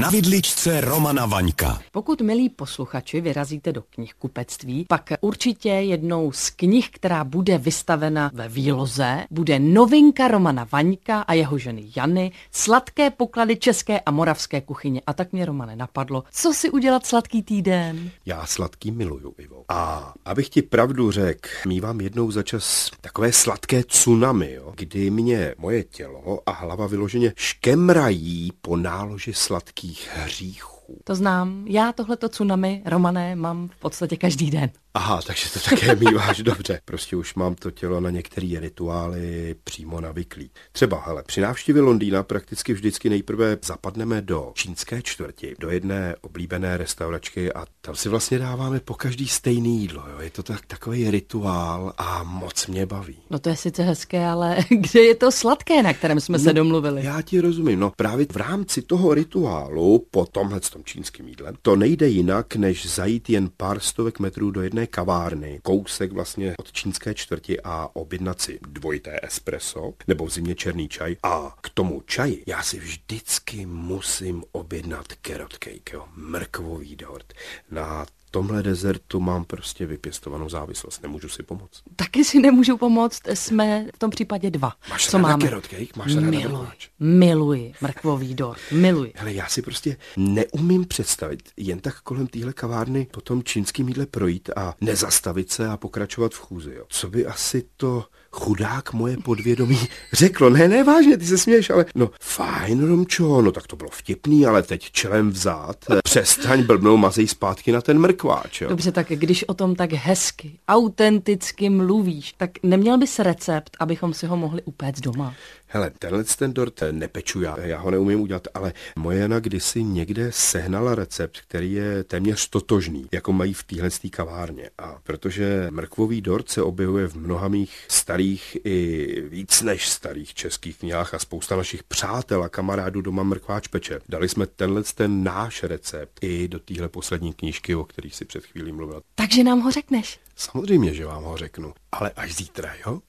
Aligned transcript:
Na 0.00 0.10
vidličce 0.10 0.80
Romana 0.80 1.26
Vaňka. 1.26 1.80
Pokud, 1.92 2.20
milí 2.20 2.48
posluchači, 2.48 3.20
vyrazíte 3.20 3.72
do 3.72 3.82
knihkupectví, 3.82 4.86
pak 4.88 5.12
určitě 5.20 5.68
jednou 5.68 6.32
z 6.32 6.50
knih, 6.50 6.90
která 6.90 7.24
bude 7.24 7.58
vystavena 7.58 8.30
ve 8.34 8.48
výloze, 8.48 9.24
bude 9.30 9.58
novinka 9.58 10.28
Romana 10.28 10.66
Vaňka 10.72 11.20
a 11.20 11.32
jeho 11.32 11.58
ženy 11.58 11.90
Jany, 11.96 12.32
sladké 12.50 13.10
poklady 13.10 13.56
české 13.56 14.00
a 14.00 14.10
moravské 14.10 14.60
kuchyně. 14.60 15.00
A 15.06 15.12
tak 15.12 15.32
mě, 15.32 15.46
Romane, 15.46 15.76
napadlo, 15.76 16.24
co 16.32 16.54
si 16.54 16.70
udělat 16.70 17.06
sladký 17.06 17.42
týden? 17.42 18.10
Já 18.26 18.46
sladký 18.46 18.90
miluju, 18.90 19.34
Ivo. 19.38 19.64
A 19.68 20.14
abych 20.24 20.48
ti 20.48 20.62
pravdu 20.62 21.10
řekl, 21.10 21.48
mývám 21.66 22.00
jednou 22.00 22.30
za 22.30 22.42
čas 22.42 22.90
takové 23.00 23.32
sladké 23.32 23.84
tsunami, 23.84 24.52
jo, 24.52 24.72
kdy 24.76 25.10
mě 25.10 25.54
moje 25.58 25.84
tělo 25.84 26.40
a 26.46 26.52
hlava 26.52 26.86
vyloženě 26.86 27.32
škemrají 27.36 28.52
po 28.60 28.76
náloži 28.76 29.32
sladkých 29.34 29.83
hříchů. 30.14 30.83
To 31.04 31.14
znám. 31.14 31.64
Já 31.68 31.92
tohleto 31.92 32.28
tsunami, 32.28 32.82
Romané, 32.86 33.36
mám 33.36 33.68
v 33.68 33.76
podstatě 33.76 34.16
každý 34.16 34.50
den. 34.50 34.70
Aha, 34.96 35.20
takže 35.26 35.50
to 35.50 35.60
také 35.60 35.94
míváš 35.94 36.38
dobře. 36.42 36.80
Prostě 36.84 37.16
už 37.16 37.34
mám 37.34 37.54
to 37.54 37.70
tělo 37.70 38.00
na 38.00 38.10
některé 38.10 38.60
rituály 38.60 39.54
přímo 39.64 40.00
navyklý. 40.00 40.50
Třeba, 40.72 41.02
hele, 41.06 41.22
při 41.22 41.40
návštěvě 41.40 41.82
Londýna 41.82 42.22
prakticky 42.22 42.72
vždycky 42.72 43.10
nejprve 43.10 43.58
zapadneme 43.64 44.22
do 44.22 44.50
čínské 44.54 45.02
čtvrti, 45.02 45.54
do 45.58 45.70
jedné 45.70 46.14
oblíbené 46.20 46.76
restauračky 46.76 47.52
a 47.52 47.66
tam 47.80 47.94
si 47.96 48.08
vlastně 48.08 48.38
dáváme 48.38 48.80
po 48.80 48.94
každý 48.94 49.28
stejný 49.28 49.80
jídlo. 49.80 50.02
Jo. 50.12 50.20
Je 50.20 50.30
to 50.30 50.42
tak, 50.42 50.66
takový 50.66 51.10
rituál 51.10 51.92
a 51.98 52.22
moc 52.22 52.66
mě 52.66 52.86
baví. 52.86 53.16
No 53.30 53.38
to 53.38 53.48
je 53.48 53.56
sice 53.56 53.82
hezké, 53.82 54.26
ale 54.26 54.56
kde 54.70 55.00
je 55.00 55.14
to 55.14 55.32
sladké, 55.32 55.82
na 55.82 55.94
kterém 55.94 56.20
jsme 56.20 56.38
no, 56.38 56.44
se 56.44 56.52
domluvili? 56.52 57.04
Já 57.04 57.22
ti 57.22 57.40
rozumím. 57.40 57.80
No 57.80 57.92
právě 57.96 58.26
v 58.32 58.36
rámci 58.36 58.82
toho 58.82 59.14
rituálu 59.14 60.06
po 60.10 60.26
tomhle 60.26 60.60
tom 60.74 60.84
čínským 60.84 61.28
jídlem 61.28 61.54
to 61.62 61.76
nejde 61.76 62.08
jinak, 62.08 62.56
než 62.56 62.86
zajít 62.86 63.30
jen 63.30 63.50
pár 63.56 63.80
stovek 63.80 64.18
metrů 64.18 64.50
do 64.50 64.62
jedné 64.62 64.86
kavárny, 64.86 65.60
kousek 65.62 66.12
vlastně 66.12 66.54
od 66.58 66.72
čínské 66.72 67.14
čtvrti 67.14 67.60
a 67.60 67.88
objednat 67.92 68.40
si 68.40 68.58
dvojité 68.68 69.20
espresso 69.22 69.94
nebo 70.08 70.26
v 70.26 70.30
zimě 70.30 70.54
černý 70.54 70.88
čaj. 70.88 71.16
A 71.22 71.56
k 71.60 71.68
tomu 71.68 72.00
čaji 72.06 72.42
já 72.46 72.62
si 72.62 72.78
vždycky 72.78 73.66
musím 73.66 74.44
objednat 74.52 75.06
carrot 75.26 75.52
cake, 75.52 75.92
jo, 75.92 76.04
mrkvový 76.16 76.96
dort. 76.96 77.32
Na 77.70 78.06
tomhle 78.34 78.62
dezertu 78.62 79.20
mám 79.20 79.44
prostě 79.44 79.86
vypěstovanou 79.86 80.48
závislost, 80.48 81.02
nemůžu 81.02 81.28
si 81.28 81.42
pomoct. 81.42 81.82
Taky 81.96 82.24
si 82.24 82.38
nemůžu 82.38 82.76
pomoct, 82.76 83.22
jsme 83.34 83.86
v 83.94 83.98
tom 83.98 84.10
případě 84.10 84.50
dva. 84.50 84.72
Máš 84.90 85.06
Co 85.06 85.18
máme? 85.18 85.44
carrot 85.44 85.66
cake? 85.66 85.96
Máš 85.96 86.14
ráda 86.14 86.30
Miluji, 86.30 86.68
miluji 87.00 87.72
mrkvový 87.80 88.34
dort, 88.34 88.60
miluji. 88.72 89.12
Hele, 89.16 89.32
já 89.32 89.46
si 89.46 89.62
prostě 89.62 89.96
neumím 90.16 90.84
představit 90.84 91.42
jen 91.56 91.80
tak 91.80 92.00
kolem 92.00 92.26
téhle 92.26 92.52
kavárny 92.52 93.06
po 93.10 93.20
tom 93.20 93.42
čínským 93.42 93.88
jídle 93.88 94.06
projít 94.06 94.50
a 94.56 94.74
nezastavit 94.80 95.52
se 95.52 95.68
a 95.68 95.76
pokračovat 95.76 96.32
v 96.32 96.38
chůzi. 96.40 96.74
Jo. 96.74 96.84
Co 96.88 97.10
by 97.10 97.26
asi 97.26 97.64
to 97.76 98.04
chudák 98.30 98.92
moje 98.92 99.16
podvědomí 99.16 99.78
řeklo? 100.12 100.50
Ne, 100.50 100.68
ne, 100.68 100.84
vážně, 100.84 101.16
ty 101.16 101.26
se 101.26 101.38
směješ, 101.38 101.70
ale 101.70 101.86
no 101.94 102.10
fajn, 102.20 102.86
Romčo, 102.86 103.42
no 103.42 103.52
tak 103.52 103.66
to 103.66 103.76
bylo 103.76 103.90
vtipný, 103.90 104.46
ale 104.46 104.62
teď 104.62 104.90
čelem 104.90 105.30
vzad. 105.30 105.76
Přestaň 106.04 106.62
blbnou 106.62 106.96
mazej 106.96 107.28
zpátky 107.28 107.72
na 107.72 107.80
ten 107.80 107.98
mrkváč, 108.24 108.60
jo. 108.60 108.68
Dobře, 108.68 108.92
tak 108.92 109.08
když 109.08 109.44
o 109.44 109.54
tom 109.54 109.74
tak 109.74 109.92
hezky, 109.92 110.58
autenticky 110.68 111.70
mluvíš, 111.70 112.34
tak 112.36 112.50
neměl 112.62 112.98
bys 112.98 113.18
recept, 113.18 113.76
abychom 113.80 114.14
si 114.14 114.26
ho 114.26 114.36
mohli 114.36 114.62
upéct 114.62 115.00
doma? 115.00 115.34
Hele, 115.66 115.90
tenhle 115.98 116.24
ten 116.24 116.54
dort 116.54 116.80
nepeču 116.90 117.40
já, 117.40 117.60
já 117.60 117.78
ho 117.78 117.90
neumím 117.90 118.20
udělat, 118.20 118.48
ale 118.54 118.72
moje 118.96 119.18
Jana 119.18 119.40
kdysi 119.40 119.82
někde 119.82 120.32
sehnala 120.32 120.94
recept, 120.94 121.40
který 121.40 121.72
je 121.72 122.04
téměř 122.04 122.48
totožný, 122.48 123.06
jako 123.12 123.32
mají 123.32 123.54
v 123.54 123.62
téhle 123.62 123.90
kavárně. 124.10 124.70
A 124.78 124.98
protože 125.02 125.66
mrkvový 125.70 126.20
dort 126.20 126.48
se 126.48 126.62
objevuje 126.62 127.08
v 127.08 127.14
mnoha 127.14 127.48
mých 127.48 127.84
starých 127.88 128.56
i 128.64 129.06
víc 129.28 129.62
než 129.62 129.88
starých 129.88 130.34
českých 130.34 130.78
knihách 130.78 131.14
a 131.14 131.18
spousta 131.18 131.56
našich 131.56 131.82
přátel 131.82 132.42
a 132.42 132.48
kamarádů 132.48 133.00
doma 133.00 133.22
mrkváč 133.22 133.68
peče. 133.68 134.00
Dali 134.08 134.28
jsme 134.28 134.46
tenhle 134.46 134.82
ten 134.94 135.24
náš 135.24 135.62
recept 135.62 136.18
i 136.22 136.48
do 136.48 136.58
téhle 136.58 136.88
poslední 136.88 137.32
knížky, 137.32 137.74
o 137.74 137.84
kterých 138.04 138.16
si 138.16 138.24
před 138.24 138.46
chvílí 138.46 138.72
mluvil. 138.72 139.02
Takže 139.14 139.44
nám 139.44 139.60
ho 139.60 139.70
řekneš. 139.70 140.20
Samozřejmě, 140.36 140.94
že 140.94 141.06
vám 141.06 141.24
ho 141.24 141.36
řeknu, 141.36 141.74
ale 141.92 142.10
až 142.10 142.34
zítra, 142.34 142.74
jo? 142.86 143.00